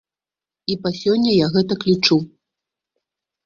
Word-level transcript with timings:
І 0.73 0.77
па 0.85 0.93
сёння 1.01 1.31
я 1.45 1.51
гэтак 1.59 1.87
лічу. 1.93 2.21